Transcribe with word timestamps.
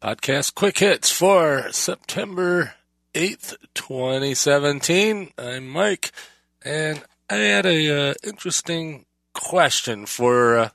Podcast 0.00 0.54
Quick 0.54 0.78
Hits 0.78 1.10
for 1.10 1.72
September 1.72 2.74
8th, 3.14 3.56
2017. 3.72 5.32
I'm 5.38 5.66
Mike, 5.66 6.12
and 6.62 7.02
I 7.30 7.36
had 7.36 7.64
a 7.64 8.10
uh, 8.10 8.14
interesting 8.22 9.06
question 9.32 10.04
for 10.04 10.58
uh, 10.58 10.68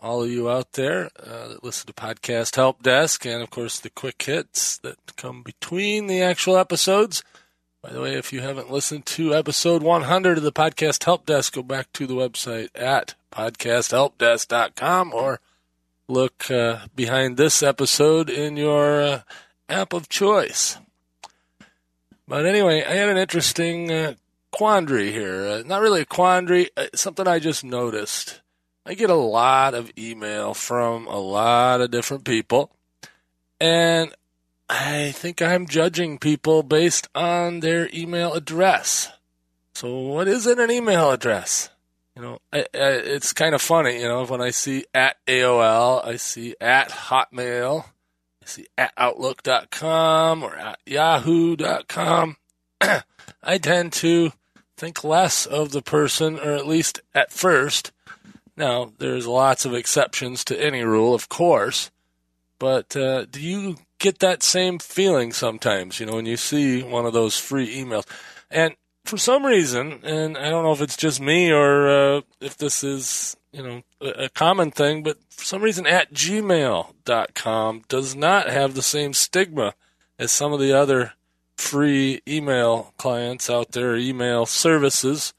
all 0.00 0.24
of 0.24 0.30
you 0.30 0.50
out 0.50 0.72
there 0.72 1.10
uh, 1.24 1.48
that 1.48 1.62
listen 1.62 1.86
to 1.86 1.92
Podcast 1.92 2.56
Help 2.56 2.82
Desk, 2.82 3.24
and 3.24 3.40
of 3.40 3.50
course 3.50 3.78
the 3.78 3.88
quick 3.88 4.20
hits 4.20 4.78
that 4.78 5.16
come 5.16 5.44
between 5.44 6.08
the 6.08 6.20
actual 6.20 6.56
episodes. 6.56 7.22
By 7.82 7.92
the 7.92 8.00
way, 8.00 8.14
if 8.14 8.32
you 8.32 8.40
haven't 8.40 8.70
listened 8.70 9.06
to 9.06 9.32
episode 9.32 9.84
100 9.84 10.38
of 10.38 10.44
the 10.44 10.52
Podcast 10.52 11.04
Help 11.04 11.24
Desk, 11.24 11.54
go 11.54 11.62
back 11.62 11.92
to 11.92 12.06
the 12.06 12.14
website 12.14 12.70
at 12.74 13.14
podcasthelpdesk.com 13.30 15.14
or 15.14 15.40
look 16.10 16.50
uh, 16.50 16.86
behind 16.94 17.36
this 17.36 17.62
episode 17.62 18.28
in 18.28 18.56
your 18.56 19.00
uh, 19.00 19.20
app 19.68 19.92
of 19.92 20.08
choice. 20.08 20.76
But 22.26 22.46
anyway, 22.46 22.84
I 22.84 22.94
had 22.94 23.08
an 23.08 23.16
interesting 23.16 23.90
uh, 23.90 24.14
quandary 24.50 25.12
here. 25.12 25.46
Uh, 25.46 25.62
not 25.64 25.80
really 25.80 26.02
a 26.02 26.06
quandary, 26.06 26.70
uh, 26.76 26.86
something 26.94 27.26
I 27.26 27.38
just 27.38 27.64
noticed. 27.64 28.40
I 28.84 28.94
get 28.94 29.10
a 29.10 29.14
lot 29.14 29.74
of 29.74 29.92
email 29.96 30.54
from 30.54 31.06
a 31.06 31.18
lot 31.18 31.80
of 31.80 31.90
different 31.90 32.24
people, 32.24 32.70
and 33.60 34.12
I 34.68 35.12
think 35.12 35.42
I'm 35.42 35.66
judging 35.66 36.18
people 36.18 36.62
based 36.62 37.08
on 37.14 37.60
their 37.60 37.88
email 37.92 38.32
address. 38.32 39.10
So, 39.74 39.98
what 39.98 40.28
is 40.28 40.46
in 40.46 40.58
an 40.60 40.70
email 40.70 41.10
address? 41.10 41.68
You 42.16 42.22
know, 42.22 42.38
I, 42.52 42.60
I, 42.60 42.64
it's 42.74 43.32
kind 43.32 43.54
of 43.54 43.62
funny, 43.62 44.00
you 44.00 44.08
know, 44.08 44.24
when 44.24 44.40
I 44.40 44.50
see 44.50 44.84
at 44.92 45.16
AOL, 45.26 46.04
I 46.04 46.16
see 46.16 46.56
at 46.60 46.90
Hotmail, 46.90 47.84
I 48.42 48.46
see 48.46 48.66
at 48.76 48.92
Outlook.com 48.96 50.42
or 50.42 50.56
at 50.56 50.80
Yahoo.com. 50.86 52.36
I 53.42 53.58
tend 53.58 53.92
to 53.94 54.32
think 54.76 55.04
less 55.04 55.46
of 55.46 55.70
the 55.70 55.82
person, 55.82 56.38
or 56.38 56.52
at 56.52 56.66
least 56.66 57.00
at 57.14 57.30
first. 57.30 57.92
Now, 58.56 58.92
there's 58.98 59.26
lots 59.26 59.64
of 59.64 59.74
exceptions 59.74 60.44
to 60.46 60.62
any 60.62 60.82
rule, 60.82 61.14
of 61.14 61.28
course, 61.28 61.90
but 62.58 62.96
uh, 62.96 63.26
do 63.26 63.40
you 63.40 63.76
get 63.98 64.18
that 64.18 64.42
same 64.42 64.78
feeling 64.78 65.32
sometimes, 65.32 66.00
you 66.00 66.06
know, 66.06 66.16
when 66.16 66.26
you 66.26 66.36
see 66.36 66.82
one 66.82 67.06
of 67.06 67.12
those 67.12 67.38
free 67.38 67.74
emails? 67.74 68.06
And 68.50 68.74
for 69.10 69.18
some 69.18 69.44
reason, 69.44 70.00
and 70.04 70.38
I 70.38 70.48
don't 70.48 70.62
know 70.62 70.70
if 70.72 70.80
it's 70.80 70.96
just 70.96 71.20
me 71.20 71.50
or 71.50 71.88
uh, 71.88 72.20
if 72.40 72.56
this 72.56 72.84
is, 72.84 73.36
you 73.52 73.60
know, 73.60 73.82
a, 74.00 74.24
a 74.24 74.28
common 74.28 74.70
thing, 74.70 75.02
but 75.02 75.18
for 75.30 75.44
some 75.44 75.62
reason 75.62 75.84
at 75.84 76.14
gmail.com 76.14 77.82
does 77.88 78.14
not 78.14 78.48
have 78.48 78.74
the 78.74 78.82
same 78.82 79.12
stigma 79.12 79.74
as 80.16 80.30
some 80.30 80.52
of 80.52 80.60
the 80.60 80.72
other 80.72 81.14
free 81.56 82.22
email 82.28 82.94
clients 82.98 83.50
out 83.50 83.72
there, 83.72 83.96
email 83.96 84.46
services. 84.46 85.34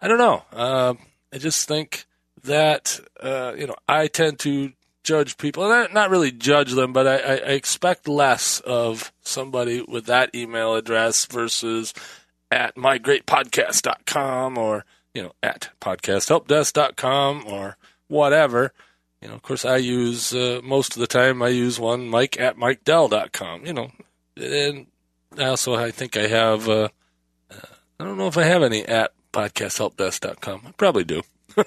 I 0.00 0.06
don't 0.06 0.18
know. 0.18 0.44
Uh, 0.52 0.94
I 1.32 1.38
just 1.38 1.66
think 1.66 2.04
that, 2.44 3.00
uh, 3.20 3.54
you 3.58 3.66
know, 3.66 3.76
I 3.88 4.06
tend 4.06 4.38
to 4.40 4.72
judge 5.02 5.36
people, 5.36 5.68
not 5.68 6.10
really 6.10 6.30
judge 6.30 6.72
them, 6.72 6.92
but 6.92 7.08
I, 7.08 7.16
I 7.16 7.34
expect 7.54 8.06
less 8.06 8.60
of 8.60 9.12
somebody 9.22 9.82
with 9.82 10.06
that 10.06 10.32
email 10.34 10.76
address 10.76 11.26
versus 11.26 11.92
at 12.54 12.76
mygreatpodcast.com 12.76 14.56
or, 14.56 14.84
you 15.12 15.22
know, 15.22 15.32
at 15.42 15.70
podcasthelpdesk.com 15.80 17.44
or 17.46 17.76
whatever. 18.06 18.72
You 19.20 19.28
know, 19.28 19.34
of 19.34 19.42
course, 19.42 19.64
I 19.64 19.78
use, 19.78 20.32
uh, 20.32 20.60
most 20.62 20.94
of 20.94 21.00
the 21.00 21.08
time, 21.08 21.42
I 21.42 21.48
use 21.48 21.80
one, 21.80 22.08
mike 22.08 22.38
at 22.38 22.56
mikedell.com, 22.56 23.66
you 23.66 23.72
know, 23.72 23.90
and 24.36 24.86
also 25.38 25.74
I 25.74 25.90
think 25.90 26.16
I 26.16 26.28
have, 26.28 26.68
uh, 26.68 26.88
I 27.98 28.04
don't 28.04 28.18
know 28.18 28.28
if 28.28 28.38
I 28.38 28.44
have 28.44 28.62
any 28.62 28.84
at 28.84 29.12
podcasthelpdesk.com. 29.32 30.62
I 30.66 30.72
probably 30.72 31.04
do. 31.04 31.22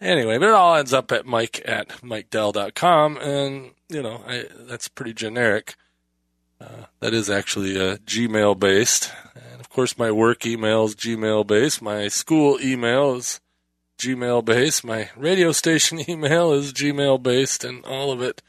anyway, 0.00 0.38
but 0.38 0.48
it 0.48 0.54
all 0.54 0.74
ends 0.74 0.92
up 0.92 1.12
at 1.12 1.26
mike 1.26 1.62
at 1.64 1.88
mikedell.com, 2.00 3.18
and, 3.18 3.70
you 3.88 4.02
know, 4.02 4.24
I, 4.26 4.46
that's 4.60 4.88
pretty 4.88 5.12
generic. 5.12 5.76
Uh, 6.60 6.86
that 7.00 7.14
is 7.14 7.30
actually 7.30 7.76
uh, 7.76 7.96
Gmail 7.98 8.58
based. 8.58 9.12
Course, 9.80 9.96
my 9.96 10.10
work 10.10 10.44
email 10.44 10.84
is 10.84 10.94
Gmail 10.94 11.46
based. 11.46 11.80
My 11.80 12.08
school 12.08 12.60
email 12.60 13.14
is 13.14 13.40
Gmail 13.98 14.44
based. 14.44 14.84
My 14.84 15.08
radio 15.16 15.52
station 15.52 16.04
email 16.10 16.52
is 16.52 16.74
Gmail 16.74 17.22
based, 17.22 17.64
and 17.64 17.82
all 17.86 18.12
of 18.12 18.20
it 18.20 18.42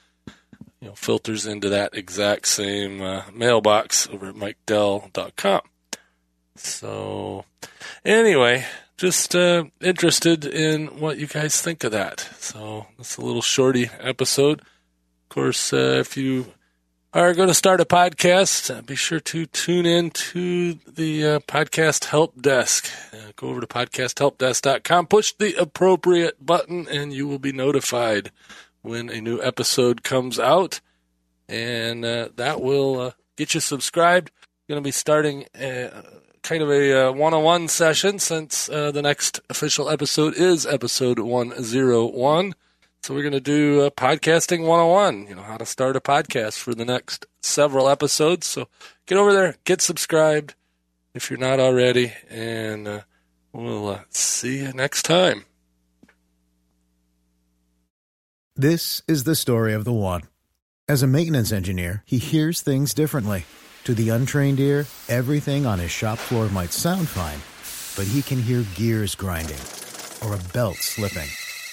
you 0.82 0.90
know, 0.90 0.94
filters 0.94 1.46
into 1.46 1.70
that 1.70 1.96
exact 1.96 2.50
same 2.50 3.02
uh, 3.02 3.22
mailbox 3.34 4.10
over 4.10 4.28
at 4.28 4.36
mikedell.com. 4.36 5.62
So, 6.58 7.46
anyway, 8.04 8.66
just 8.98 9.34
uh, 9.34 9.64
interested 9.80 10.44
in 10.44 11.00
what 11.00 11.18
you 11.18 11.28
guys 11.28 11.62
think 11.62 11.86
of 11.86 11.94
that. 11.94 12.20
So, 12.40 12.88
it's 13.00 13.16
a 13.16 13.22
little 13.22 13.42
shorty 13.42 13.90
episode. 14.02 14.60
Of 14.60 15.30
course, 15.30 15.72
uh, 15.72 16.00
if 16.02 16.18
you 16.18 16.48
are 17.14 17.34
going 17.34 17.50
to 17.50 17.54
start 17.54 17.82
a 17.82 17.86
podcast, 17.86 18.74
uh, 18.74 18.82
be 18.82 18.96
sure 18.96 19.20
to 19.20 19.46
tune 19.46 19.86
in 19.86 20.12
to 20.12 20.76
the 20.88 21.26
uh, 21.28 21.40
Podcast 21.40 22.06
Help 22.06 22.42
Desk. 22.42 22.90
Uh, 23.12 23.34
go 23.36 23.50
over 23.50 23.60
to 23.60 23.68
podcasthelpdesk.com, 23.68 25.08
push 25.08 25.34
the 25.34 25.54
appropriate 25.56 26.46
button, 26.46 26.88
and 26.90 27.12
you 27.12 27.28
will 27.28 27.40
be 27.40 27.52
notified 27.52 28.32
when 28.82 29.10
a 29.10 29.20
new 29.20 29.42
episode 29.42 30.04
comes 30.04 30.40
out. 30.40 30.80
And 31.50 32.06
uh, 32.06 32.30
that 32.38 32.62
will 32.62 33.00
uh, 33.00 33.12
get 33.36 33.54
you 33.56 33.60
subscribed. 33.60 34.32
Going 34.70 34.82
to 34.82 34.88
be 34.88 34.92
starting 34.92 35.48
a, 35.54 35.92
kind 36.44 36.64
of 36.64 36.72
a 36.72 37.12
one 37.12 37.34
on 37.34 37.44
one 37.44 37.68
session 37.68 38.20
since 38.20 38.70
uh, 38.70 38.92
the 38.92 39.02
next 39.02 39.42
official 39.50 39.90
episode 39.90 40.34
is 40.36 40.66
episode 40.66 41.20
101. 41.20 42.54
So 43.04 43.16
we're 43.16 43.24
going 43.24 43.34
to 43.34 43.40
do 43.40 43.82
a 43.82 43.90
podcasting 43.90 44.68
101, 44.68 45.26
you 45.28 45.34
know, 45.34 45.42
how 45.42 45.58
to 45.58 45.66
start 45.66 45.96
a 45.96 46.00
podcast 46.00 46.60
for 46.60 46.76
the 46.76 46.86
next 46.86 47.26
several 47.42 47.90
episodes. 47.90 48.46
So 48.46 48.68
get 49.08 49.18
over 49.18 49.34
there, 49.34 49.56
get 49.64 49.82
subscribed 49.82 50.54
if 51.16 51.32
you're 51.32 51.40
not 51.40 51.60
already, 51.60 52.14
and 52.30 52.88
uh, 52.88 53.02
we'll 53.54 53.90
uh, 53.90 54.00
see 54.10 54.60
you 54.60 54.74
next 54.74 55.02
time. 55.02 55.46
This 58.56 59.02
is 59.08 59.24
the 59.24 59.36
story 59.36 59.74
of 59.74 59.84
the 59.84 59.92
one. 59.92 60.22
As 60.88 61.02
a 61.02 61.08
maintenance 61.08 61.52
engineer, 61.52 62.04
he 62.06 62.20
hears 62.20 62.62
things 62.62 62.94
differently. 62.94 63.46
To 63.86 63.96
the 63.96 64.10
untrained 64.10 64.60
ear, 64.60 64.86
everything 65.10 65.66
on 65.66 65.80
his 65.80 65.90
shop 65.90 66.20
floor 66.20 66.50
might 66.50 66.72
sound 66.72 67.08
fine, 67.10 67.40
but 67.98 68.12
he 68.12 68.22
can 68.22 68.40
hear 68.40 68.64
gears 68.76 69.16
grinding 69.16 69.58
or 70.24 70.36
a 70.36 70.54
belt 70.54 70.78
slipping. 70.78 71.30